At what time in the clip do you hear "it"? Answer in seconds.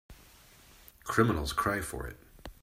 2.07-2.17